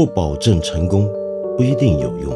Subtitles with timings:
[0.00, 1.06] 不保证成功，
[1.58, 2.32] 不一定有用。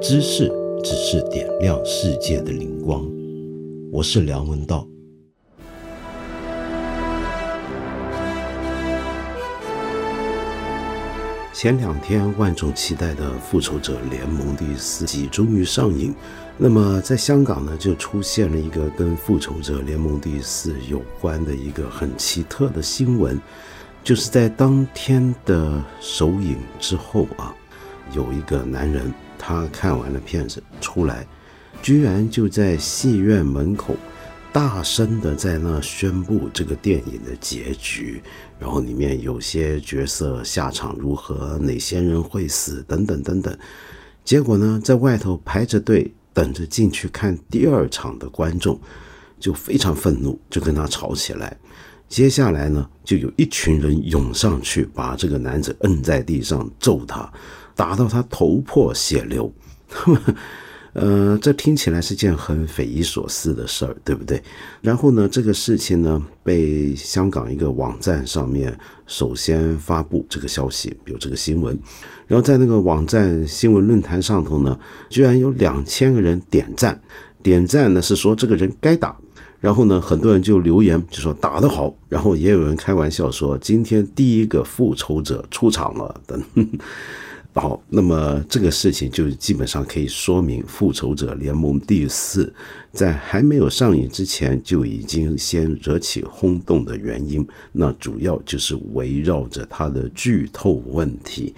[0.00, 0.50] 知识
[0.82, 3.06] 只是点亮世界的灵光。
[3.92, 4.88] 我是梁文道。
[11.52, 16.14] 前两天万众期待的《复仇者联盟》第四季终于上映，
[16.56, 23.38] 那么在香港呢，就出现了一个跟《复仇者联盟》第四有关的一个很奇特的新闻，
[24.04, 27.54] 就是在当天的首映之后啊，
[28.12, 31.26] 有一个男人他看完了片子出来，
[31.82, 33.96] 居然就在戏院门口。
[34.52, 38.22] 大声的在那宣布这个电影的结局，
[38.56, 43.58] 然后里面有些角色下场如何，哪些人会死等等等等。
[44.22, 48.78] 结果呢，在外头排着队等着进去看第二场的观众
[49.40, 51.56] 就非常愤怒，就跟他吵起来。
[52.14, 57.28] 接下来呢，就有一群人涌上去，把这个男子摁在地上揍他，
[57.74, 59.52] 打到他头破血流。
[60.94, 64.40] 呃，这听起来是件很匪夷所思的事儿，对不对？
[64.80, 68.72] 然后呢，这个事情呢，被香港一个网站上面
[69.08, 71.76] 首先发布这个消息，有这个新闻，
[72.28, 74.78] 然后在那个网站新闻论坛上头呢，
[75.10, 77.02] 居然有两千个人点赞，
[77.42, 79.16] 点赞呢是说这个人该打，
[79.64, 86.38] 然后呢，很多人就留言就说打得好，然后也有人开玩笑说今天第一个复仇者出场了等。
[87.54, 92.52] 好，那么这个事情就基本上可以说明《复仇者联盟》第四
[92.92, 101.54] 在还没有上映之前就已经先惹起轰动的原因，那主要就是围绕着它的剧透问题。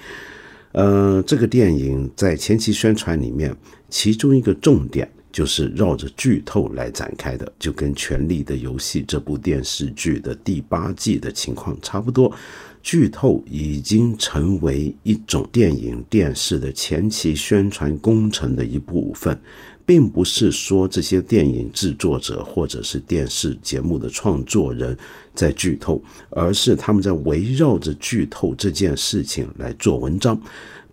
[0.70, 3.56] 呃，这个电影在前期宣传里面，
[3.88, 12.34] 其中一个重点就是绕着剧透来展开的，就跟《权力的游戏》这部电视剧的第八季的情况差不多。
[12.82, 19.38] 剧透已经成为一种电影、电视的前期宣传工程的一部分，
[19.84, 24.96] 并不是说这些电影制作者或者是电视节目的创作人
[25.34, 30.40] 在剧透，而是他们在围绕着剧透这件事情来做文章。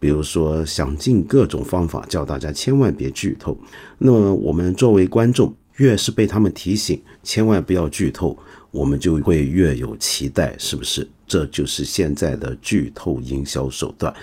[0.04, 3.58] 比如说，想尽各种方法叫大家千万别剧透。
[3.98, 8.38] 那么，我们作为观众，越是被他们提醒千万不要剧透。
[8.70, 11.08] 我们就会越有期待，是不是？
[11.26, 14.14] 这就是现在的剧透营销手段。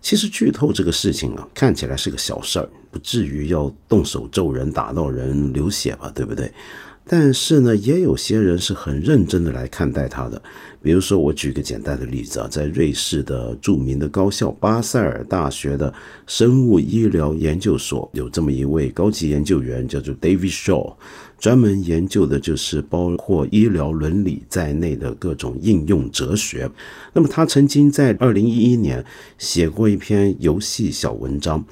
[0.00, 6.52] 其实剧透这个事情啊，看起来是个小事儿，不至于要动手揍人、打到人流血吧，对不对？
[7.06, 10.40] 但是呢，也有些人是很认真的来看待它的。
[10.82, 15.92] 比如说，我举个简单的例子啊，在瑞士的著名的高校巴塞尔大学的
[16.26, 20.94] 生物医疗研究所，有这么一位高级研究员，叫做 David Shaw，
[21.38, 26.70] 专门研究的就是包括医疗伦理在内的各种应用哲学。
[27.12, 29.04] 那么，他曾经在二零一一年
[29.38, 31.64] 写过一篇游戏小文章。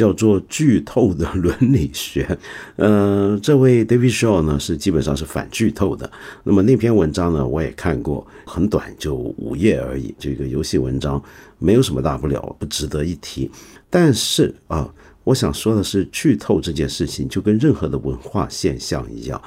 [0.00, 2.26] 叫做剧透的伦理学，
[2.76, 6.10] 呃，这位 David Shaw 呢是基本上是反剧透的。
[6.42, 10.14] 那么那篇文章呢，我也看过，很短，就五页而已。
[10.18, 11.22] 这个游戏文章
[11.58, 13.50] 没有什么大不了，不值得一提。
[13.90, 14.90] 但是啊，
[15.22, 19.38] 我想说的是，剧透这件事情就跟任何的文化现象一样，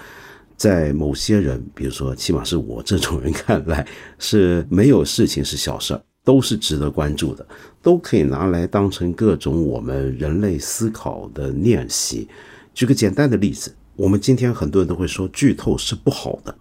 [0.55, 3.83] 在某些人，比如说起码是我这种人看来，
[4.19, 6.01] 是没有事情是小事儿。
[6.23, 7.45] 都是值得关注的，
[7.81, 12.28] 都可以拿来当成各种我们人类思考的练习。
[12.73, 16.56] 举个简单的例子，我们今天很多人都会说剧透是不好的。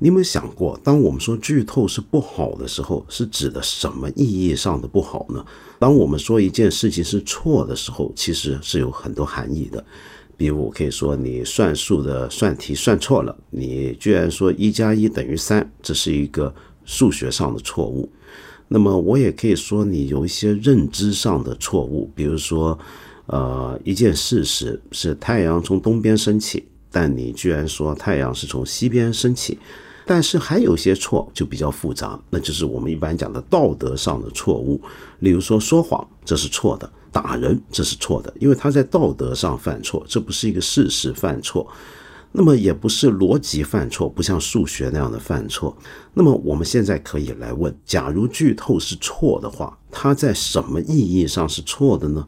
[0.00, 5.42] 你有没有想过，当我们说剧透是不好的时候，是指的什么意义上的不好呢？
[5.78, 9.82] 当我们说一件事情是错的时候，其实是有很多含义的。
[10.36, 16.52] 比如，我可以说你算数的算题算错了，你居然说一加一等于三，这是一个
[16.84, 18.10] 数学上的错误。
[18.68, 22.78] 那么我也可以说，你有一些认知上的错误，比如说，
[23.26, 29.58] 呃，一件事实是太阳从东边升起，但你居然说太阳是从西边升起。
[30.06, 34.78] 但是还有些错就比较复杂，那就是我们一般讲的道德上的错误，
[35.20, 41.66] 例如说说谎，这是错的；打人，这是错的，因为他在道德上犯错，这不是一个事实犯错。
[42.36, 45.76] 那么也不是逻辑犯错，不像数学那样的犯错。
[46.12, 52.26] 那么我们现在可以来问：假如剧透是错的话，它在什么意义上是错的呢？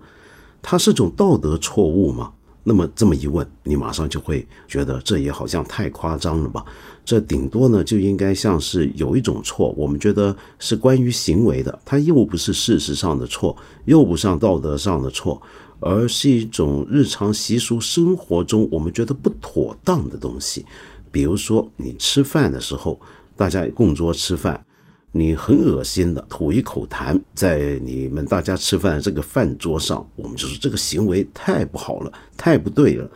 [0.62, 2.32] 它是种道德错误吗？
[2.62, 6.64] 那么这么一问，你马上就会觉得这也好像太夸张了吧？
[7.04, 13.56] 这顶多呢就应该像是有一种错，我们觉得是关于行为的，它又不是事实上的错，
[13.86, 15.42] 又不上道德上的错。
[15.80, 20.64] 而是一种日常习俗生活中我们觉得不妥当的东西，
[21.10, 23.00] 比如说你吃饭的时候，
[23.36, 24.64] 大家共桌吃饭，
[25.12, 33.10] 你很恶心的吐一口痰在你们大家吃饭的这个饭桌上，我们就是这个行为太不好了，太不对了。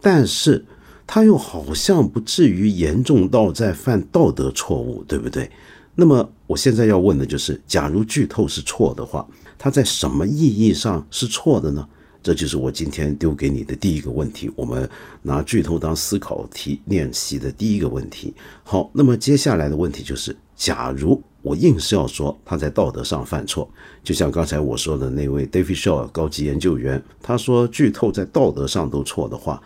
[0.00, 0.64] 但是
[1.06, 5.50] 他又好像不至于严重到在犯道德错误，对不对？
[5.94, 9.26] 那么我现在要问的就是，假如剧透是错的话，
[9.58, 11.86] 它在什么意义上是错的呢？
[12.22, 14.50] 这就是我今天丢给你的第一个问题。
[14.54, 14.88] 我们
[15.22, 18.34] 拿剧透当思考题练习的第一个问题。
[18.62, 23.68] 好，那么接下来的问题就是，假如我硬是要说他在道德上犯错，
[24.04, 29.62] 就像刚才我说的那位 David Shaw 高级研究员，他说剧透在道德上都错的话，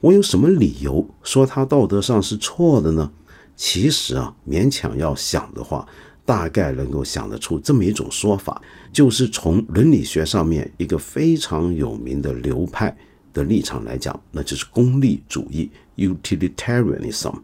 [0.00, 3.10] 我有什么理由说他道德上是错的呢？
[3.54, 5.86] 其实啊，勉强要想的话，
[6.32, 8.58] 大概能够想得出这么一种说法，
[8.90, 12.96] 就是从伦理学上面一个非常有名的流派
[13.34, 17.34] 的立场来讲，那就是功利主义 （utilitarianism）。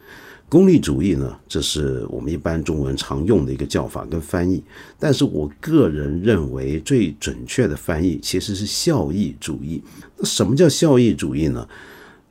[0.49, 4.64] 功利主义呢，这是我们一般中文常用的一个叫法跟翻译，
[4.99, 9.82] 但是我个人认为最准确的翻译其实是效益主义。
[10.17, 11.69] 那什么叫效益主义呢？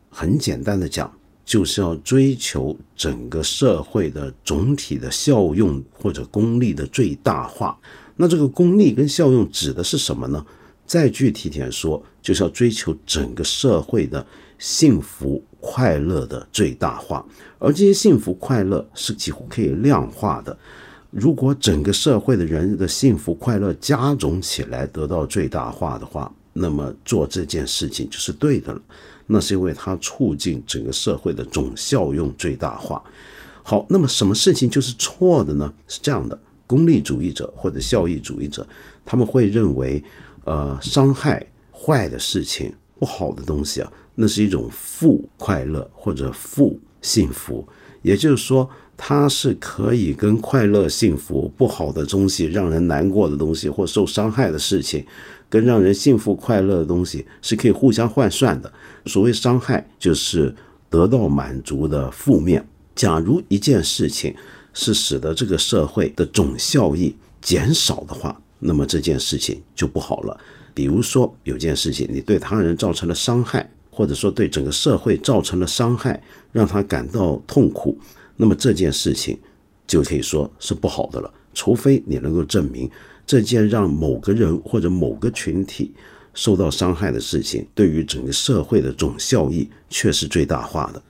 [0.10, 1.14] 很简单的讲。
[1.48, 7.80] 就是要追求整个社会的总体的效用或者功利的最大化。
[8.18, 10.46] 那这个功利跟效用指的是什么呢？
[10.86, 14.26] 再具体点说，就是要追求整个社会的
[14.60, 17.26] 幸福快乐的最大化。
[17.60, 20.58] 而这些幸福快乐是几乎可以量化的。
[21.12, 28.82] 如果整个社会的人的幸福快乐加总起来得到最大化的话，那么做这件事情就是对的了。
[29.28, 33.04] 那是因为它促进整个社会的总效用最大化。
[33.62, 35.72] 好，那么什么事情就是错的呢？
[35.88, 38.66] 是这样的，功利主义者或者效益主义者，
[39.06, 40.02] 他们会认为，
[40.46, 47.68] 呃，伤害坏的事情、不好的东西啊，那是一种负快乐或者负幸福。
[48.02, 55.06] 也就是说，它是可以跟快乐、幸福、不好的东西、让人难过的东西或受伤害的事情。
[55.50, 58.72] 跟让人幸福快乐的东西是可以互相换算的。
[59.06, 60.54] 所谓伤害，就是
[60.90, 62.68] 得到满足的负面。
[62.96, 64.36] 假如一件事情
[64.74, 70.38] 是使得这个社会的总效益减少的话，那么这件事情就不好了。
[70.74, 76.22] 比如说，有件事情你对他人造成了伤害，或者说对整个社会造成了伤害，
[76.52, 77.98] 让他感到痛苦，
[78.36, 79.38] 那么这件事情
[79.86, 81.32] 就可以说是不好的了。
[81.54, 82.90] 除非你能够证明。
[83.28, 85.94] 这件让某个人或者某个群体
[86.34, 91.02] 受到伤害的事情，对于整个社会的总效益却是最大化的。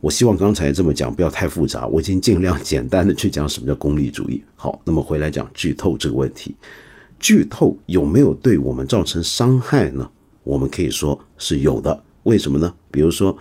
[0.00, 4.42] 我希望刚才这么讲不要太复杂，我已经尽量简单的去讲什么叫功利主义。
[4.54, 6.54] 好，那么回来讲剧透这个问题，
[7.18, 10.08] 剧透有没有对我们造成伤害呢？
[10.44, 12.04] 我们可以说是有的。
[12.24, 12.72] 为什么呢？
[12.90, 13.36] 比如说。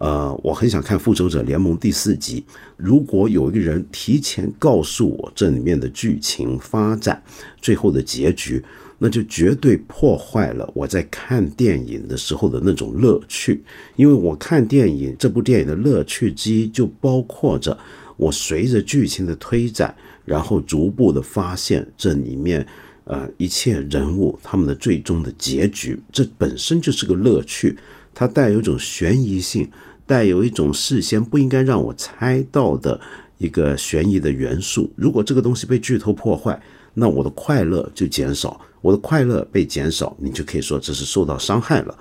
[0.00, 2.42] 呃，我很想看《复仇者联盟》第四集。
[2.78, 7.22] 如果有一个人提前告诉我这里面的剧情发展、
[7.60, 8.64] 最后的结局，
[8.96, 13.62] 那就绝对破坏了我在看电影的时候的那种乐趣。
[13.96, 17.78] 因为我看电影，这部电影的乐趣之一就包括着
[18.16, 19.94] 我随着剧情的推展，
[20.24, 22.66] 然后逐步的发现这里面
[23.04, 27.76] 呃一切人物他们的最终的结局，这本身就是个乐趣，
[28.14, 29.70] 它带有一种悬疑性。
[30.10, 33.00] 带有一种事先不应该让我猜到的
[33.38, 34.92] 一个悬疑的元素。
[34.96, 36.60] 如果这个东西被剧透破坏，
[36.94, 38.60] 那我的快乐就减少。
[38.80, 41.96] 我的快乐被减少，你就可以说这是受到伤害了。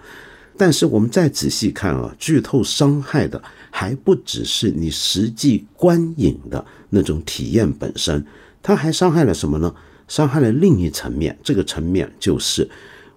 [0.58, 3.40] 但是我们再仔细看啊，剧透伤害的
[3.70, 8.26] 还不只是你实际观影的那种体验本身，
[8.64, 9.72] 它还伤害了什么呢？
[10.08, 11.38] 伤害了另一层面。
[11.44, 12.68] 这个层面就是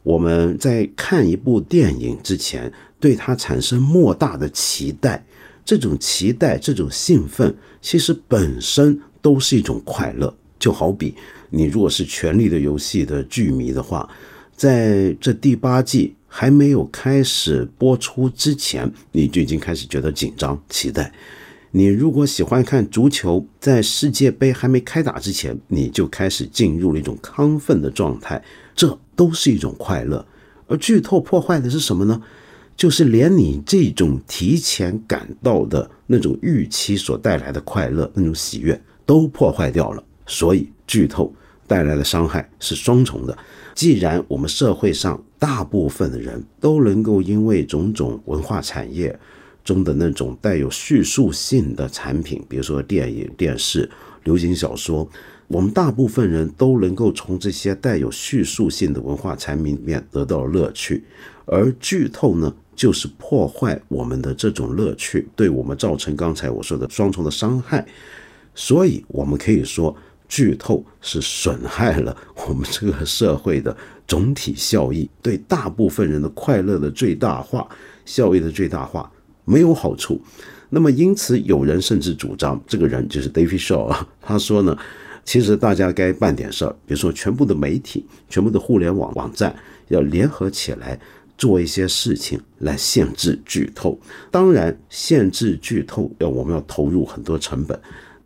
[0.03, 2.71] 我们在看一部电影之前。
[3.03, 5.27] 对它产生莫大的期待，
[5.65, 10.33] 这种期待、这种兴奋，其实本身都是一种快乐。
[10.57, 11.13] 就好比
[11.51, 14.09] 你如果是《权力的游戏》的剧迷的话，
[14.55, 21.13] 在这第八季还没有开始播出之前，你就已经开始觉得紧张、期待。
[21.73, 28.41] 你如果喜欢看足球，在世界杯还没开打之前，你就开始进入了一种亢奋的状态，
[28.77, 30.25] 这都是一种快乐。
[30.69, 32.23] 而剧透破坏的是什么呢？
[32.77, 41.33] 就是连你这种提前感到的那种预期所带来的快乐、那种喜悦都破坏掉了，所以剧透
[41.67, 43.37] 带来的伤害是双重的。
[43.75, 49.17] 既然我们社会上大部分的人都能够因为种种文化产业
[49.65, 53.89] 中的那种带有叙述性的产品，比如说电影、电视、
[54.25, 55.09] 流行小说，
[55.47, 61.05] 我们大部分人都能够从这些带有叙述性的文化产品里面得到乐趣，
[61.47, 62.53] 而剧透呢？
[62.75, 67.87] 就是破坏我们的这种乐趣，对我们造成刚才我说的双重的伤害。
[68.55, 69.97] 所以，我们可以说，
[70.29, 73.77] 剧透是损害了我们这个社会的
[74.07, 77.67] 总体效益，对大部分人的快乐的最大化、
[78.05, 79.11] 效益的最大化
[79.45, 80.21] 没有好处。
[80.69, 84.77] 那么，因此有人甚至主张，这个人就是 David Shaw 啊，他说呢，
[85.25, 89.55] 其实大家该办点事儿，比如说全部的媒体、全部的互联网网站
[89.89, 90.99] 要联合起来
[91.43, 93.99] 做一些事情来限制剧透。
[94.31, 97.77] 当然，限制剧透要我们要投入很多成本，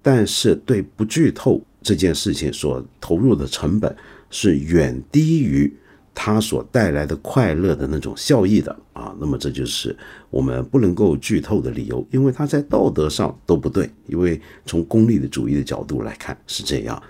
[0.03, 3.97] 但是对不剧透这件事情所投入的成本
[4.29, 5.73] 是远低于。
[6.19, 9.95] 它所带来的快乐的那种效益的啊，那么这就是
[10.31, 17.03] 我们不能够剧透的理由，因为它在道德上都不对，因为从功利的主义的角度来看是这样。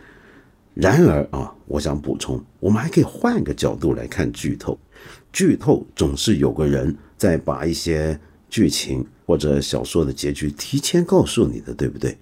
[0.75, 4.77] 然而啊，我想补充，我们还可以换个角度来看剧透。
[5.33, 12.17] 剧透总是有个人在把一些剧情或者小说的结局提前告诉你的，对不对？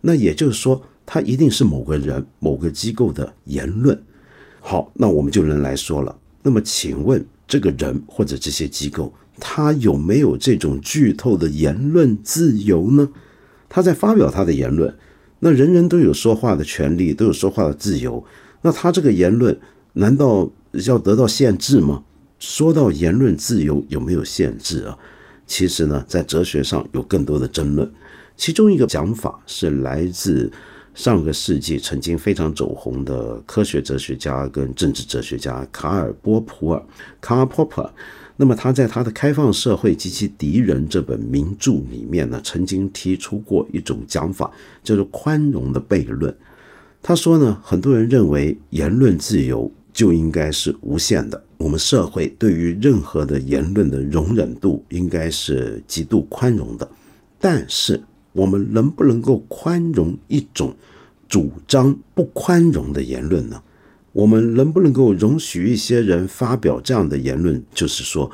[0.00, 4.00] 那也就是说，它一定是某个人、某个机构的言论。
[4.60, 6.16] 好，那我们就能来说了。
[6.42, 13.08] 那么，请问这个人或者这些机构，他有没有这种剧透的言论自由呢？
[13.68, 14.94] 他在发表他的言论，
[15.40, 18.24] 那人人都有说话的权利，都有说话的自由。
[18.62, 19.58] 那他这个言论
[19.94, 22.04] 难道要得到限制吗？
[22.38, 24.98] 说到言论自由有没有限制啊？
[25.46, 27.90] 其实呢，在哲学上有更多的争论。
[28.36, 30.50] 其中一个讲法是来自。
[30.94, 36.82] 上个世纪曾经非常走红的科学哲学家跟政治哲学家卡尔波普尔
[37.22, 37.88] （Karl Popper），
[38.34, 44.50] 那么他在他的《开放社会及其敌人》这本名著里面呢，曾经提出过一种讲法，
[44.82, 46.36] 叫做宽容的悖论。
[47.00, 56.88] 他说呢，很多人认为言论自由就应该是无限的，我们社会对于任何的言论的容忍度应该是极度宽容的，
[57.40, 58.00] 但是。
[58.32, 60.72] 我们能不能够宽容一种
[61.28, 63.60] 主张不宽容的言论呢？
[64.12, 67.60] 我们能不能够容许一些人发表这样的言论？
[67.74, 68.30] 就是说，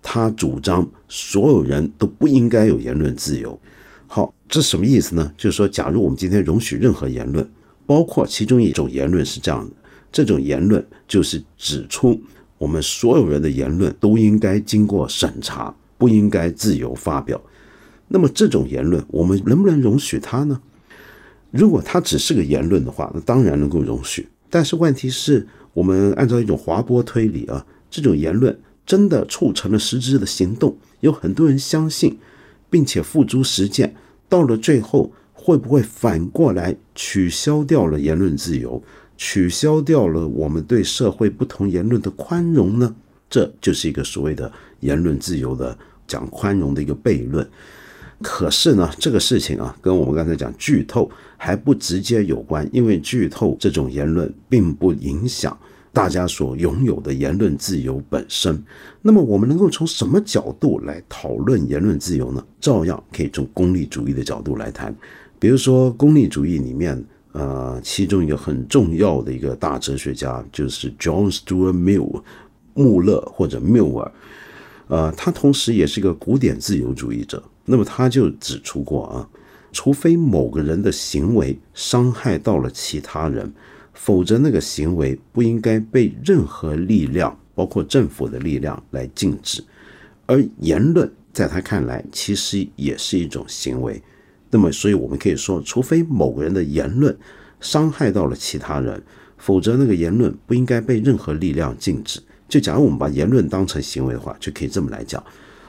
[0.00, 3.58] 他主张所有人都不应该有言论自由。
[4.06, 5.32] 好，这什么意思呢？
[5.36, 7.50] 就是说，假如我们今天容许任何言论，
[7.84, 9.74] 包括其中一种言论是这样的，
[10.10, 12.20] 这种言论就是指出
[12.56, 17.40] 我们所有人的言论都应该经过审查，不应该自由发表。
[18.08, 20.60] 那么这种言论，我们能不能容许它呢？
[21.50, 24.28] 如果它只是个言论的话，那当然能够容许。
[24.50, 32.18] 但是问题是，我们按照一种滑坡推理啊，这种言论真的促成了实质的行动，有很多人相信，
[32.70, 33.94] 并且付诸实践，
[34.28, 38.82] 到了最后，会不会反过来取消掉了言论自由，
[39.18, 42.94] 取消掉了我们对社会不同言论的宽容呢？
[43.28, 47.46] 这就是一个所谓的言论自由的讲宽容的一个悖论。
[48.22, 55.56] 可是呢，这个事情啊，跟我们刚才讲剧透还不直接有关，因为剧透这种言论并不影响
[55.92, 58.60] 大家所拥有的言论自由本身。
[59.02, 62.44] 那么，我们能够从什么角度来讨论言论自由呢？
[62.60, 64.94] 照样可以从功利主义的角度来谈。
[65.38, 67.04] 比如说，功利主义里面，
[67.38, 72.20] 呃，其中一个很重要的一个大哲学家就是 John Stuart Mill，
[72.74, 74.12] 穆勒或者缪尔，
[74.88, 77.40] 呃，他同时也是一个古典自由主义者。
[77.64, 79.28] 那么他就指出过啊，
[79.70, 83.52] 除非某个人的行为伤害到了其他人，
[83.94, 89.62] 否则那个行为不应该被任何力量，包括政府的力量来禁止。
[90.26, 94.02] 而言论在他看来其实也是一种行为。
[94.50, 97.16] 那么，所以我们可以说，除非某个人的言论
[97.60, 99.02] 伤害到了其他人，
[99.36, 102.20] 否则那个言论不应该被任何力量禁止。
[102.48, 105.22] 就假如我们把言论当成行为的话，就可以这么来讲。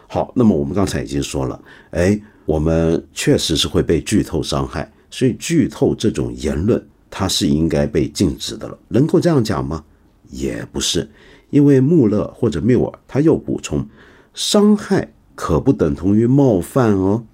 [0.08, 8.80] 好，那么我们刚才已经说了，哎，我们确实是会被剧透伤害，所以剧透这种言论它是应该被禁止的了。
[8.88, 9.84] 能够这样讲吗？
[10.30, 11.10] 也不是，
[11.50, 13.86] 因为穆勒或者缪尔他又补充，
[14.34, 17.26] 伤害可不等同于冒犯哦。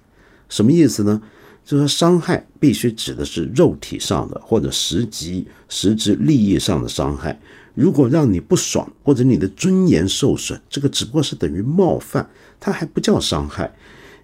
[0.48, 1.22] 什么意思呢？
[1.66, 7.38] 就说伤害必须指的是肉体上的或者实际实质利益上的伤害。
[7.74, 12.26] 如果让你不爽或者你的尊严受损，这个只不过是等于冒犯。
[12.58, 13.70] 它还不叫伤害，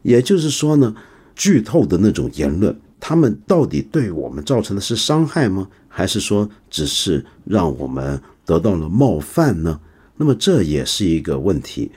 [0.00, 0.94] 也就是说呢，
[1.34, 5.68] 剧透的那种言论，他们到底对我们造成的是伤害吗？
[5.88, 9.78] 还是说只是让我们得到了冒犯呢？
[10.16, 11.90] 那么这也是一个问题。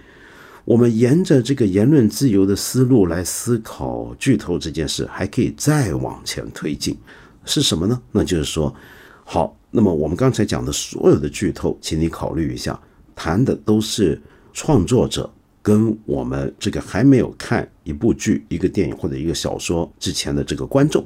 [0.65, 6.97] 我们沿着这个言论自由的思路来思考剧透这件事，还可以再往前推进，
[7.45, 8.01] 是什么呢？
[8.11, 8.75] 那就是说，
[9.23, 12.77] 好，那么我们刚才讲的所有的剧透，请你考虑一下，
[13.15, 15.31] 谈的都是创作者。
[15.61, 21.03] 跟我们这个还没有看一部剧、一个电影或者一个小说之前的这个观众，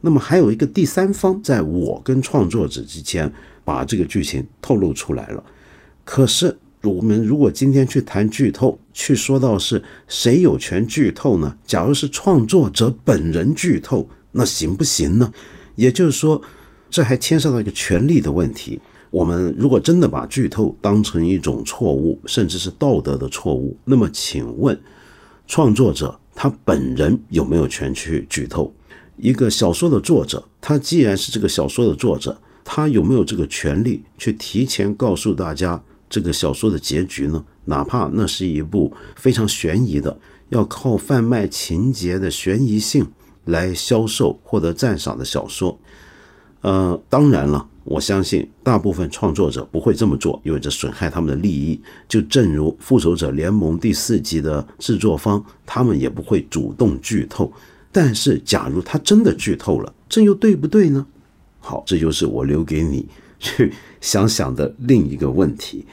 [0.00, 3.30] 那么还有一个第三方，在我跟创作者之间
[3.66, 5.44] 把这个剧情透露出来了。
[6.06, 11.56] 可是我们如果今天去谈剧透，去说到是谁有权剧透呢？
[11.66, 15.32] 假如是创作者本人剧透，那行不行呢？
[15.74, 16.40] 也就是说，
[16.88, 18.80] 这还牵涉到一个权利的问题。
[19.10, 24.78] 我们如果真的把剧透当成一种错误，甚至是道德的错误，那么请问，
[25.46, 28.72] 创作者他本人有没有权去剧透？
[29.16, 37.44] 一个小说的作者，他既然是这个小说的作者，他有没有这个权利去提前告诉大家这个小说的结局呢？
[37.64, 43.06] 哪怕那是一部非常悬疑的，要靠贩卖情节的悬疑性
[43.44, 45.78] 来销售、获得赞赏的小说。
[46.62, 47.68] 呃，当然了。
[47.84, 51.80] 我相信大部分创作者不会这么做，因为这损害他们的利益。
[52.06, 57.50] 就正如《复仇者联盟》第四集的制作方，他们也不会主动剧透。
[57.90, 61.06] 但是，假如他真的剧透了，这又对不对呢？
[61.60, 63.08] 好，这就是我留给你
[63.40, 65.86] 去想想的另一个问题。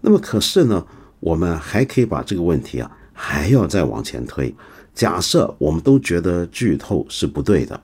[0.00, 0.86] 那么，可是呢，
[1.20, 4.54] 我们还可以把这个问题啊，还要再往前推。
[4.94, 7.80] 假设我们都觉得剧透是不对的，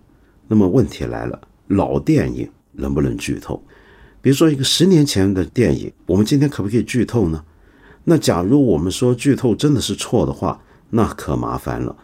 [0.49, 2.51] 那么问题来了，老电影。
[2.75, 3.63] 能不能剧透？
[4.23, 7.45] 比如说一个十年前的电影，我们今天可不可以剧透呢？
[8.05, 11.95] 那假如我们说剧透真的是错的话，那可麻烦了，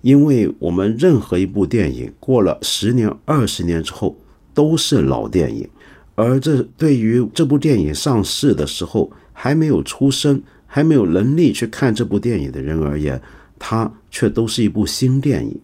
[0.00, 4.16] 因为我们任何一部电影过了十年、二十年之后
[4.54, 5.68] 都是老电影，
[6.18, 13.22] 而这对于这部电影上市的时候还没有出生、还没有能力去看这部电影的人而言，
[13.56, 15.56] 它却都是一部新电影。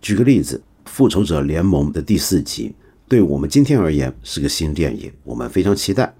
[0.00, 2.74] 举个例子，《复仇者联盟》的第四集。
[3.06, 6.14] 对我们今天而言是个新电影，我们非常期待。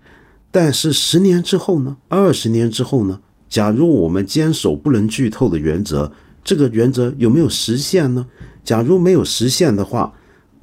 [0.51, 1.97] 但是十年之后呢？
[2.09, 3.19] 二十年之后呢？
[3.49, 6.13] 假如我们坚守不能剧透的原则，
[6.45, 8.27] 这个原则有没有实现呢？
[8.63, 10.13] 假如没有实现的话，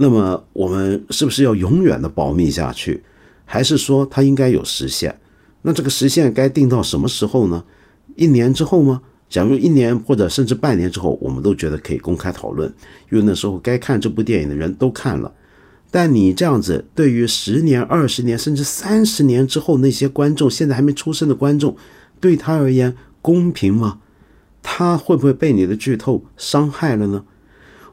[0.01, 3.03] 那么我们是不是要永远的保密下去？
[3.45, 5.15] 还是说它应该有时限？
[5.61, 7.63] 那这个时限该定到什么时候呢？
[8.15, 9.03] 一年之后吗？
[9.29, 12.67] 假如一年或者甚至半年之后，我们都觉得可以公开讨论，
[13.11, 15.31] 因为那时候该看这部电影的人都看了。
[15.91, 21.77] 但你这样子，对于十年、二十年，甚至三十年之后那些观众，现在还没出生的观众，
[22.19, 23.99] 对他而言公平吗？
[24.63, 27.23] 他会不会被你的剧透伤害了呢？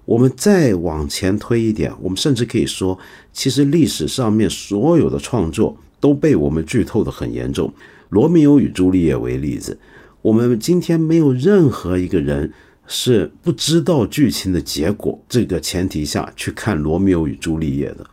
[0.09, 2.99] 我们再往前推一点，我们甚至可以说，
[3.31, 7.71] 其实历史上面所有的创作都被我们剧透的很严重。
[8.09, 9.79] 罗密欧与朱丽叶为例子，
[10.23, 12.51] 我们今天没有任何一个人。
[12.91, 18.07] 是不知道剧情的结果这个前提下去看《罗密欧与朱丽叶》的。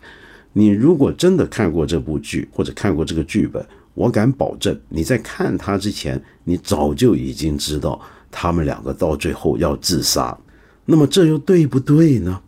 [0.51, 7.97] 你如果真的看过这部剧或者看过这个剧本，我敢保证你在看它之前，你早就已经知道
[8.29, 10.37] 他们两个到最后要自杀。
[10.85, 12.41] 那么这又对不对呢？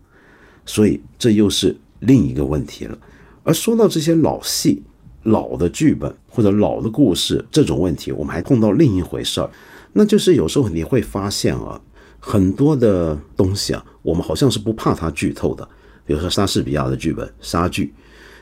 [0.65, 2.97] 所以这又是另一个问题了。
[3.43, 4.84] 而说到这些老戏、
[5.23, 9.50] 老的剧本或者老的故事这种问题，我们还碰到另一回事儿，
[9.93, 11.82] 那就是有时候你会发现啊。
[12.19, 15.65] 很多的东西啊，我们好像是不怕它剧透的。
[16.04, 17.86] 比如说莎士比亚的剧本《莎剧》，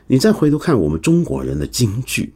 [0.07, 2.33] 你再回头看我们中国人的京剧，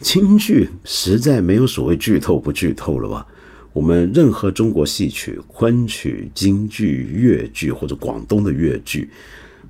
[0.00, 3.26] 京剧实在没有所谓剧透不剧透了吧？
[3.72, 9.08] 我们任何中国戏曲、昆曲、京剧、越剧或者广东的越剧，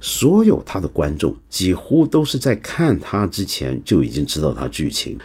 [0.01, 5.19] 所有他的观众几乎都是在看他之前就已经知道他剧情。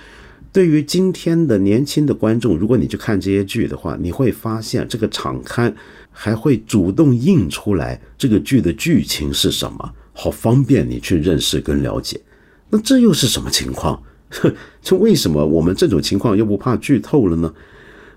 [0.52, 5.74] 对于今天的年轻的观众，如果你去看这些剧的话，你会发现这个场刊
[6.12, 12.20] 还会主动印出来这个剧的剧情是什么，好方便你去认识跟了解。
[12.70, 14.02] 那这又是什么情况？
[14.82, 17.54] 这为什么我们这种情况又不怕剧透了呢？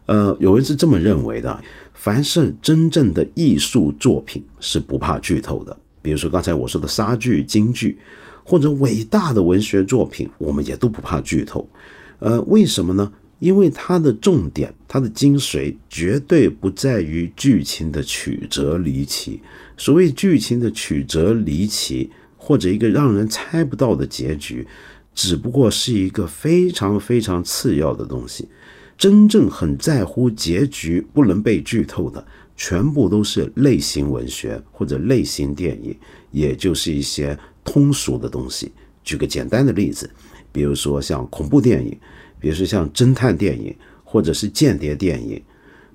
[0.07, 1.63] 呃，有人是这么认为的：
[1.95, 7.99] 凡是真正的艺术作品是不怕剧透的，比如说刚才我说的莎剧、京剧，
[8.45, 11.69] 或者伟大的文学作品，我们也都不怕剧透。
[12.21, 13.13] 呃，为什么呢？
[13.39, 19.43] 因为它的重点，它的精髓绝对不在于剧情的曲折离奇。
[19.77, 24.67] 所谓剧情的曲折离奇，或者一个让人猜不到的结局，
[25.15, 28.49] 只不过是一个非常非常次要的东西。
[28.99, 35.97] 真正很在乎结局不能被剧透的，全部都是类型文学或者类型电影，
[36.31, 38.73] 也就是一些通俗的东西。
[39.05, 40.09] 举个简单的例子。
[40.53, 41.95] 比如说像恐怖电影，
[42.41, 45.39] 比如说像侦探电影，或者是间谍电影，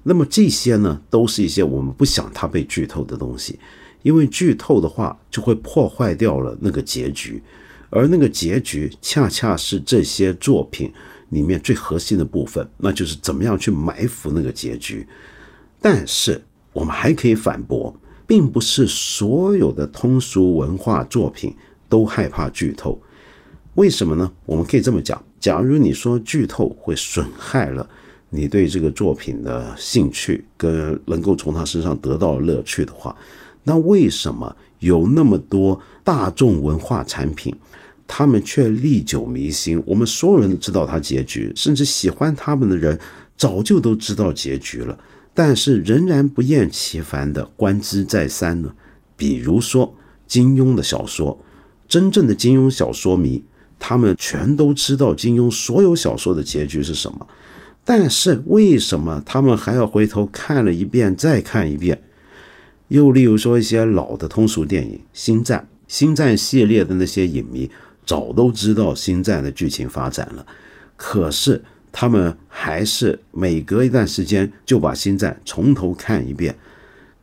[0.03, 3.57] 那么这些呢，都是一些我们不想它被剧透的东西，
[4.03, 7.41] 因为剧透的话就会破坏掉了那个结局，
[7.89, 10.93] 而那个结局恰恰是这些作品
[11.31, 15.05] 里面最核心的部分，那就是怎么样去埋伏那个结局。
[15.81, 16.41] 但是
[16.71, 17.93] 我们还可以反驳，
[18.27, 21.53] 并不是所有的通俗文化作品
[21.89, 23.01] 都害怕剧透。
[23.75, 24.31] 为什么呢？
[24.45, 27.89] 我们可以这么讲：假如你说剧透会损害了
[28.29, 33.15] 你对这个作品的兴趣，跟能够从他身上得到乐趣的话，
[33.63, 37.55] 那为什么有那么多大众文化产品，
[38.13, 39.81] 他们却历久弥新？
[39.85, 42.99] 我们所有人都知道它结局，甚至喜欢他们的人
[43.37, 44.99] 早就都知道结局了，
[45.33, 48.73] 但是仍然不厌其烦的观之再三呢？
[49.15, 49.95] 比如说
[50.27, 51.41] 金庸的小说，
[51.87, 53.41] 真正的金庸小说迷。
[53.79, 57.25] 他们全都知道金庸所有小说的结局是什么，
[57.83, 62.03] 但是为什么他们还要回头看了一遍再看一遍？
[62.89, 67.71] 又例如说一些老的通俗电影《星战》，《星战》系列的那些影迷
[68.11, 70.45] 早都知道《星战》的剧情发展了，
[70.97, 76.53] 可是他们还是每隔一段时间就把《星战》从头看一遍。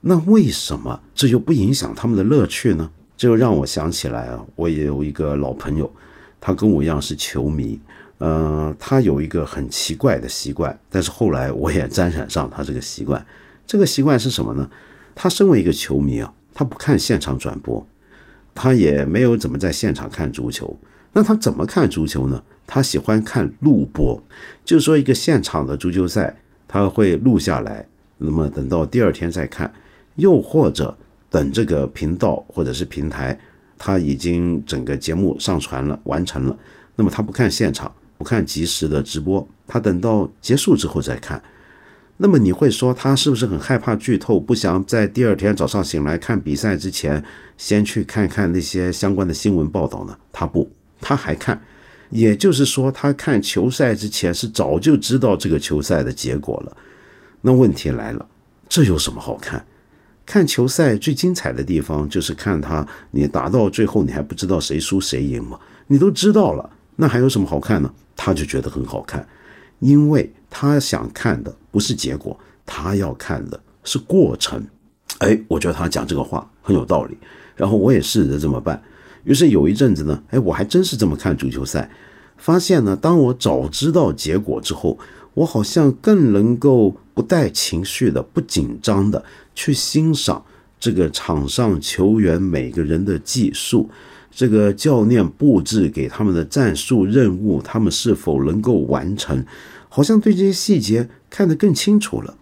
[0.00, 2.90] 那为什么这又不影响他们的乐趣呢？
[3.18, 5.92] 这又让我想起来啊，我也有一个老朋友。
[6.40, 7.78] 他跟我一样是球迷，
[8.16, 13.22] 呃，他有一个很奇怪的习惯，但是后来我也沾染上他这个习惯。
[13.66, 14.70] 这个习惯是什么呢？
[15.14, 17.86] 他身为一个球迷啊，他不看现场转播，
[18.60, 20.76] 他也没有怎么在现场看足球。
[21.12, 22.42] 那他怎么看足球呢？
[22.66, 24.20] 他喜欢看录播，
[24.64, 29.72] 就是说一个现场的足球赛，他会录下来，那么等到第二天再看，
[30.16, 30.98] 又或者
[31.30, 33.38] 等这个频道或者是平台。
[33.78, 36.58] 他已经整个节目上传了，完成了。
[36.96, 41.40] 那么他不看现场，不看即时的直播，他等到结束之后再看。
[42.18, 47.24] 那么你会说他是不是很害怕剧透，不想在第二天早上醒来看比赛之前
[47.56, 50.18] 先去看看那些相关的新闻报道呢？
[50.32, 51.60] 他不，他还看。
[52.10, 56.76] 也就是说，他看球赛之前是早就知道这个球赛的结果了。
[57.42, 58.26] 那问题来了，
[58.68, 59.64] 这有什么好看？
[60.26, 65.60] 看球赛最精彩的地方就是看他，你打到最后你还不知道谁输谁赢吗？
[65.86, 67.92] 你都知道了，那还有什么好看呢？
[68.16, 69.26] 他就觉得很好看，
[69.78, 74.64] 因为他想看的不是结果，他要看的是过程。
[75.18, 77.16] 哎，我觉得他讲这个话很有道理，
[77.56, 78.82] 然后我也试着这么办。
[79.24, 81.90] 于是有一阵子呢，哎，我还真是这么看足球赛，
[82.36, 84.98] 发现呢，当我早知道结果之后。
[85.34, 90.44] 我好像更能够不带情绪的、不紧张的去欣赏
[90.80, 93.88] 这个场上球员每个人的技术，
[94.32, 99.44] 这个教练布置给他们的战术任务，他们是否能够完成，
[99.88, 102.36] 好像对这些细节看得更清楚了。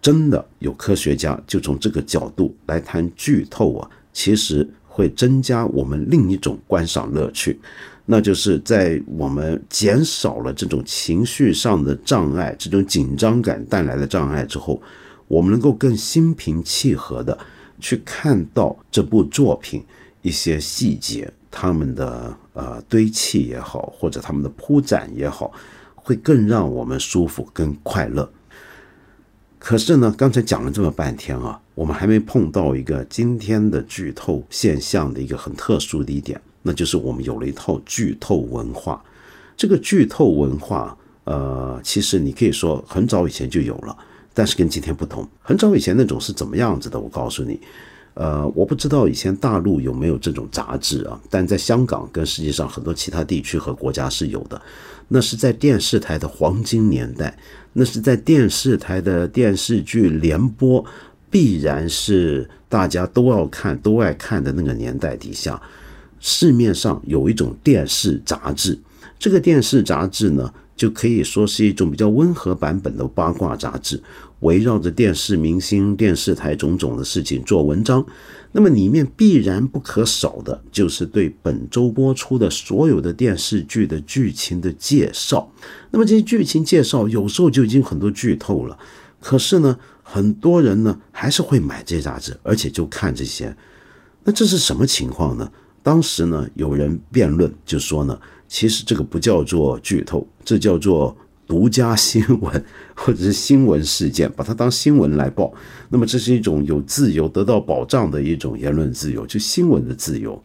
[0.00, 7.58] 真的有科学家就从这个角度来谈剧透啊，其实会增加我们另一种观赏乐趣。
[8.04, 14.82] 那就是在我们减少了这种情绪上的障碍、这种紧张感带来的障碍之后，
[15.26, 17.38] 我们能够更心平气和的
[17.80, 19.82] 去看到这部作品
[20.20, 25.50] 一些细节，他们的呃堆砌也好，或者他们的铺展也好，
[26.04, 28.30] 会更让我们舒服、更快乐。
[29.58, 36.40] 可是呢，刚才讲了这么半天啊，我们还没碰到一个今天的剧透现象的一个很特殊的一点。
[36.62, 39.02] 那就是我们有了一套剧透文化，
[39.56, 43.96] 这个剧透文化，呃，其实你可以说很早以前就有了，
[44.32, 45.26] 但是跟今天不同。
[45.40, 47.00] 很早以前那种是怎么样子的？
[47.00, 47.58] 我告诉你，
[48.14, 54.60] 呃，我不知道以前大陆有没有这种杂志啊，但在香港跟世界上很多其他地区和国家是有的。
[55.08, 57.36] 那是在电视台的黄金年代，
[57.72, 60.82] 那是在电视台的电视剧联播
[61.28, 65.60] 必然是大家都要看、都爱看的那个年代底下。
[66.20, 68.78] 市面上有一种电视杂志，
[69.18, 74.02] 这个电视杂志呢，就可以说是一种比较温和版本的八卦杂志，
[74.44, 78.04] 围绕着电视明星、电视台种种的事情做文章。
[78.52, 85.50] 那么里面必然不可少的就是对本周播出的所有的电视剧的剧情的介绍。
[85.90, 88.78] 那么这些剧情介绍有时候就已经很多剧透了，
[89.20, 93.56] 可是呢，很多人呢还是会买这杂志，而且就看这些。
[94.22, 95.50] 那这是什么情况呢？
[95.82, 101.14] 当时呢，有人辩论就说呢，其实这个不叫做剧透，这叫做
[101.46, 105.52] 独家新闻 或者是新闻事件，把它当新闻来报。
[105.88, 110.42] 那么这是一种有自由得到保障的一种言论自由，就新闻的自由。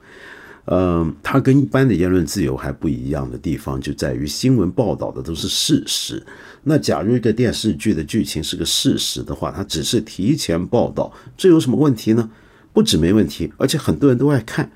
[0.71, 6.23] 嗯，它跟一般的言论自由还不一样的地方就在于，新闻报道的都是事实。
[6.63, 12.29] 那假如一个电视剧的剧情是个事实的话，它只是提前报道，这有什么问题呢？
[12.71, 14.69] 不止没问题，而且很多人都爱看。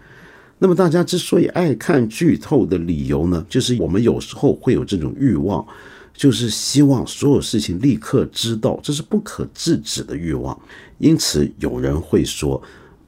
[0.58, 5.64] 那么大家之所以爱看剧透的理由呢，就是我们有时候会有这种欲望，
[6.13, 10.58] 就是希望所有事情立刻知道，这是不可制止的欲望。
[10.99, 12.62] 因此，有人会说，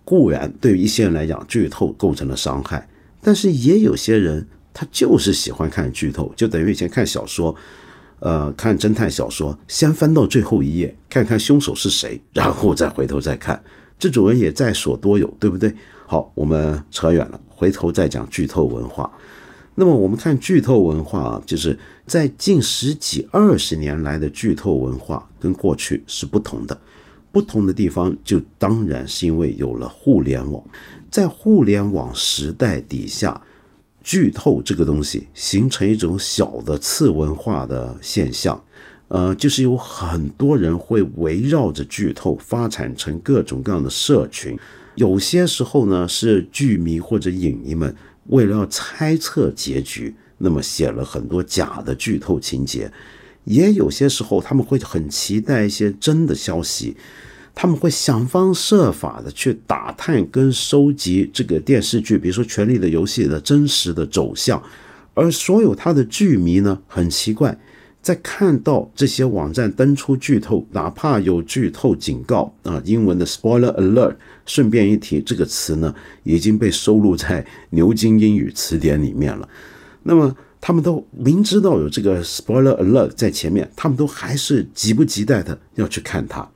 [0.04, 2.88] 固然对于一些人来讲，剧透构成了伤害，
[3.22, 7.56] 但是也有些人他就是喜欢看剧透，就等于以前看小说，
[8.20, 13.64] 呃，看侦探小说，先翻到最后一页，看看凶手是谁，然后再回头再看。
[13.98, 15.74] 这种人也在所多有，对不对？
[16.06, 19.10] 好，我们扯远了，回头再讲剧透文化。
[19.76, 26.78] 那么我们看剧透文化啊，就是在近十几二十年来的剧透文化跟过去是不同的。
[27.32, 30.64] 不同的地方就当然是因为有了互联网，
[31.12, 33.42] 在互联网时代底下，
[34.02, 38.64] 剧透这个东西形成一种小的次文化的现象。
[39.10, 44.58] 呃，就是有很多人会围绕着剧透发展成各种各样的社群。
[44.96, 47.94] 有些时候呢，是剧迷或者影迷们
[48.28, 52.90] 为了要猜测结局，那么写了很多假的剧透情节；
[53.44, 56.96] 也有些时候，他们会很期待一些真的消息，
[57.54, 64.62] 他们会想方设法的去打探跟收集这个电视剧，比如说《权力的游戏》的真实的走向。
[65.14, 67.58] 而所有他的剧迷呢，很奇怪。
[68.06, 74.16] 在看到这些网站登出剧透，哪怕有剧透警告啊，英文的 spoiler alert。
[74.46, 75.92] 顺便一提，这个词呢
[76.22, 79.50] 已经被收录在牛津英语词典里面了。
[80.04, 86.48] 那么他们都明知道有这个 spoiler alert 在前面，他们都还是急不及待的要去看它。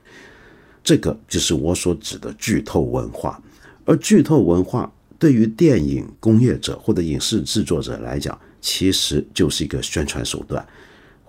[0.83, 3.41] 这个就是我所指的剧透文化。
[3.85, 10.63] 而剧透文化对于电影工业者或者影视制作者来讲，其实就是一个宣传手段。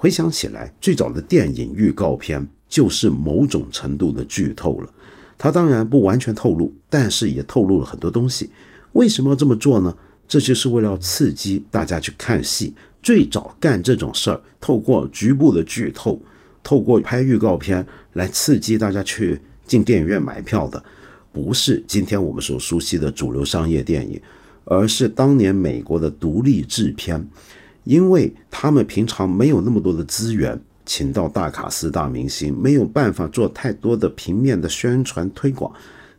[0.01, 4.89] 回想起来，最早的电影预告片就是某种程度的剧透了。
[5.37, 8.49] 它当然不完全透露，但是也透露了很多东西。
[8.93, 9.95] 为什么要这么做呢？
[10.27, 12.73] 这就是为了刺激大家去看戏。
[13.03, 16.19] 最早干这种事儿，透过局部的剧透，
[16.63, 20.83] 透过拍预告片来刺激大家去进电影院买票的，
[21.31, 24.19] 不是今天我们所熟悉的主流商业电影，
[24.65, 27.29] 而是当年美国的独立制片。
[27.91, 35.73] 因为他们平常没有那么多的资源，请到大卡司、大明星，没有办法做太多的平面的宣传推广，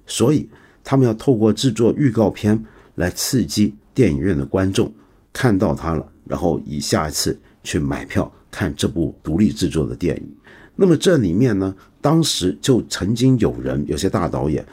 [0.05, 0.49] 所以
[0.83, 2.61] 他们要透过制作预告片
[2.95, 4.93] 来刺激电影院的观众
[5.31, 10.29] 看到它了，然后以下一次去买票看这部独立制作的电影。
[10.75, 14.65] 那么这里面呢，当时就曾经有人，有些大导演，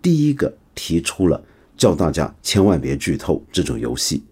[0.00, 1.38] 第一个提出了
[1.76, 4.22] 叫大家千万别剧透这种游戏。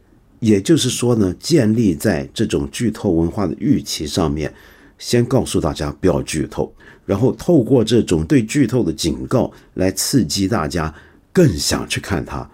[0.44, 4.52] 也就是说呢，建立在这种剧透文化的预期上面，
[4.98, 6.70] 先告诉大家不要剧透，
[7.07, 10.94] 然后透过这种对剧透的警告来刺激大家
[11.33, 12.46] 更想去看它。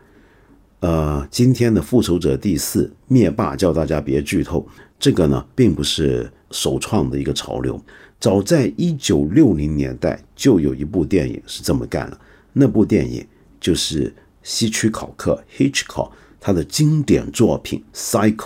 [0.79, 4.65] 呃，今天的《复仇者》第四灭霸叫大家别剧透，
[4.97, 7.83] 这个呢并不是首创的一个潮流，
[8.21, 12.21] 早在一九六零年代就有一部电影是这么干了，
[12.53, 13.27] 那部电影
[13.61, 16.13] 就是希区考克 （Hitchcock）。
[16.41, 18.37] 他的经典作品《Cycle》，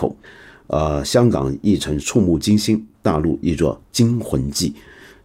[0.67, 4.71] 呃，香港译成《触目惊心》，大陆译作《惊魂记》。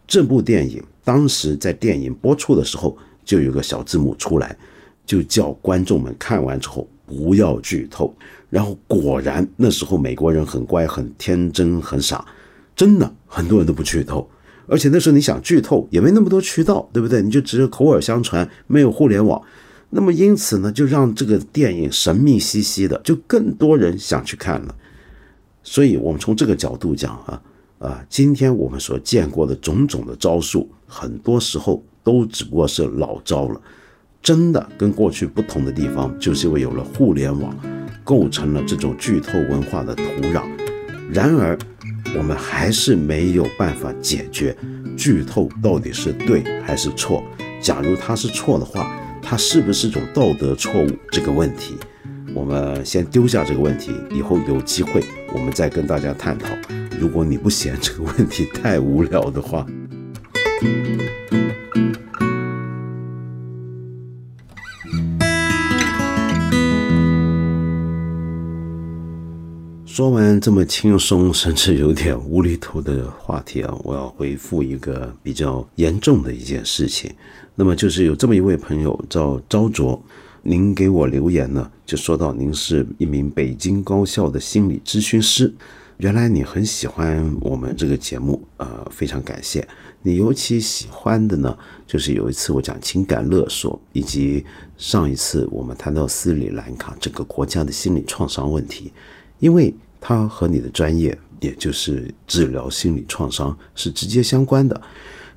[0.07, 4.57] 这部电影当时在电影播出的时候，就有个小字幕出来，
[5.05, 8.13] 就叫观众们看完之后不要剧透。
[8.49, 12.25] 然后果然，那时候美国人很乖、很天真、很傻，
[12.75, 14.29] 真的很多人都不剧透。
[14.67, 17.21] 而且那时候你想剧透也没那么多渠道，对不对？
[17.21, 19.41] 你就只有口耳相传，没有互联网。
[19.93, 24.73] 那么因此呢，就让这个电影神秘兮兮的，就更多人想去看了。
[25.63, 27.41] 所以，我们从这个角度讲啊，
[27.77, 33.61] 啊，今天我们所见过的种种的招数，很多时候都只不过是老招了。
[34.23, 37.53] 真的跟过去不同的地方，就是因为有了互联网，
[38.03, 40.43] 构成了这种剧透文化的土壤。
[41.11, 41.57] 然而，
[42.17, 44.55] 我们还是没有办法解决
[44.95, 47.23] 剧透到底是对还是错。
[47.59, 50.89] 假如它是错的话，它是不是种道德错误？
[51.09, 51.77] 这个问题，
[52.33, 55.01] 我们先丢下这个问题，以后有机会
[55.33, 56.49] 我们再跟大家探讨。
[56.99, 59.65] 如果你不嫌这个问题太无聊的话，
[69.85, 77.11] 说完这么轻松甚至有点无厘头的话题啊，我要回复一个比较严重的一件事情。
[77.61, 80.03] 那么就是有这么一位朋友叫昭卓，
[80.41, 85.53] 您给我留言呢，就说到您是一名北京高校的心理咨询师，
[85.97, 89.67] 原来你很喜欢我们这个节目，呃，非常感谢。
[90.01, 94.43] 你尤其喜欢的呢，就是有一次我讲情感勒索，以及
[94.75, 98.91] 上一次我们谈到斯里兰卡整个国家的心理创伤问题，
[99.37, 104.81] 因为它和你的专业也就是治疗心理创伤是直接相关的。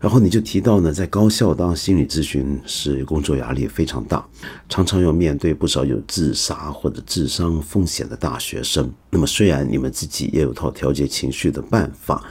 [0.04, 4.22] 然后你就提到呢，在高校当心理咨询师，工作压力非常大，
[4.68, 8.92] 常常要面对不少有自杀或者自伤风险的大学生。
[9.08, 12.22] 那么虽然你们自己也有套调节情绪的办法，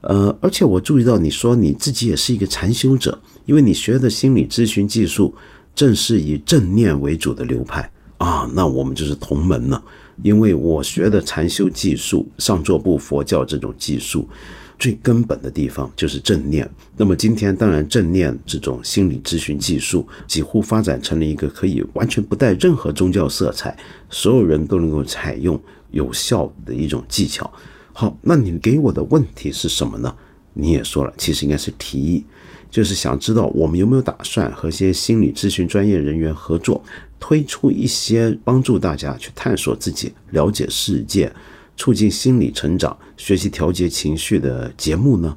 [0.00, 5.32] 呃，而且我注意到你说你自己也是一个禅修者，因为你学的心理咨询技术
[5.72, 9.80] 正是以正念为主的流派啊，那我们就是同门了。
[10.24, 14.28] 因为我学的禅修技术，上座部佛教这种技术。
[14.78, 16.68] 最根本的地方就是正念。
[16.96, 23.76] 那么今天，当然正念这种心理咨询技术几乎发展成了一个可以完全不带任何宗教色彩，
[24.10, 25.60] 所有人都能够采用
[25.90, 27.50] 有效的一种技巧。
[27.92, 30.14] 好，那你给我的问题是什么呢？
[30.52, 32.24] 你也说了，其实应该是提议，
[32.70, 36.82] 就是想知道我们有没有打算和一些心理咨询专业人员合作，
[37.18, 41.32] 推出一些帮助大家去探索自己、了解世界。
[41.76, 45.36] 促进心理成长、学习调节情绪的节目呢？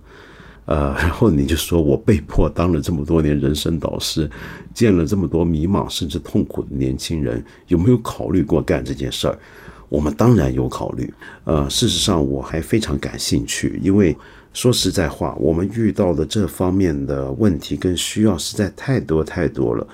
[0.66, 4.30] 呃， 然后你就说我被迫当了这么多年人生导师，
[4.74, 9.40] 见了这么多迷茫甚至痛苦的年轻人，有没有考虑过干这件事儿？
[9.90, 11.14] 我们当然有考虑。
[11.46, 14.14] 呃，事实上我还非常感兴趣，因为
[14.52, 19.88] 说实在话，我们遇到的这方面的问题跟需要实在太多太多了。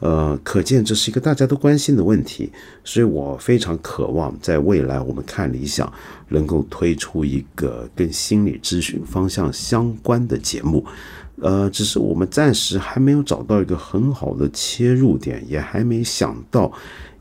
[0.00, 2.52] 呃，可见这是一个大家都关心的问题，
[2.84, 5.92] 所以我非常渴望在未来我们看理想
[6.28, 10.84] 能够推出一个跟心理咨询方向相关的节目。
[11.40, 16.70] 呃，只是我们暂时还没有找到一个很好的切入点，也还没想到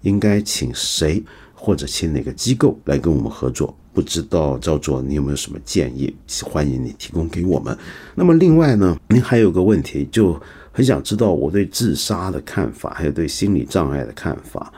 [0.01, 1.23] 应该请谁
[1.55, 3.75] 或者请哪个机构来跟我们合作。
[3.91, 6.15] 不知道赵卓你有没有什么建议？
[6.43, 7.75] 欢迎你提供给我们。
[8.13, 10.39] 那么另外呢，您还有个问题就。
[10.77, 14.71] 很想知道我对自杀的看法，还有对心理障碍的看法。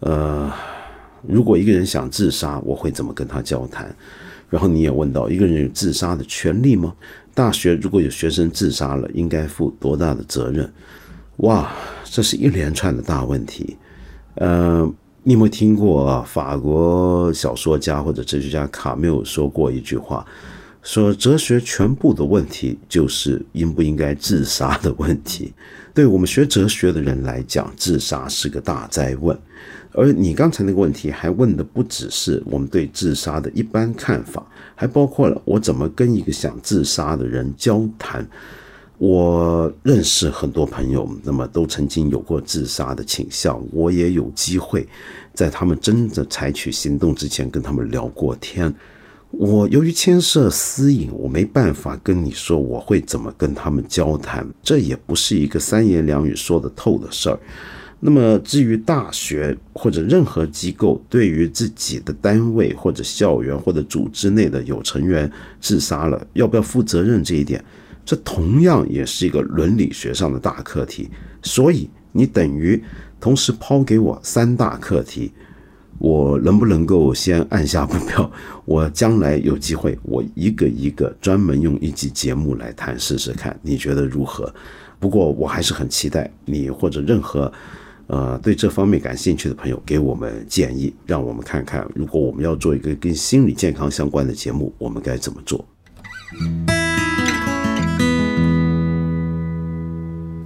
[0.00, 0.52] 呃，
[1.22, 3.94] 如果一个人想自杀，我会怎么跟他交谈？
[4.50, 6.92] 然后你也问到，一个人有自杀的权利吗？
[7.32, 10.68] 大学如果有学生自杀了，应该负多大的责任？
[11.36, 11.70] 哇，
[12.02, 13.76] 这是一连串的大问题。
[14.34, 14.84] 呃，
[15.22, 20.26] 你有没有听过法国小说家或者哲学家卡缪说过一句话？
[20.86, 25.52] 说哲学全部的问题就是应不应该自杀的问题。
[25.92, 29.36] 对我们学哲学的人来讲，自杀是个大灾问。
[29.90, 34.46] 而你刚才那个问题还问的不只是我们对自杀的一般看法，
[34.76, 38.24] 还包括了我怎么跟一个想自杀的人交谈。
[38.98, 44.86] 我认识很多朋友，那么都曾经有过自杀的倾向，我也有机会
[45.34, 48.72] 在他们真的采取行动之前跟他们聊过天。
[49.32, 57.38] 我由于牵涉私隐，我没办法跟你说我会怎么跟他们交谈，这也不是一个三言两语说得透的事儿。
[57.98, 67.62] 那么至于大学或者任何机构对于自己的单位或者校园或者组织内的有成员自杀了，要不要负责任这一点，
[68.04, 71.10] 这同样也是一个伦理学上的大课题。
[71.42, 72.82] 所以你等于
[73.20, 75.32] 同时抛给我三大课题。
[75.98, 78.30] 我能不能够先按下不表？
[78.64, 84.52] 我将来有机会，我一个一个专门用一集节目来谈试试看，你觉得如何？
[84.98, 87.52] 不过我还是很期待你或者任何，
[88.06, 95.64] 呃，对这方面感兴趣的朋友给我们建议，让我们看看，如果我们要做一个跟心理健康相关的节目，我们该怎么做。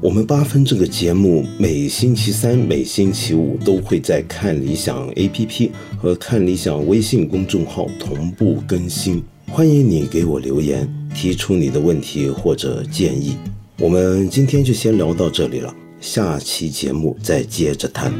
[0.03, 9.23] 我们八分这个节目每星期三、每星期五都会在看理想 APP 和看理想微信公众号同步更新。
[9.47, 13.37] 欢迎你给我留言，提出你的问题或者建议。
[13.79, 18.11] 我们今天就先聊到这里了，下期节目再接着谈。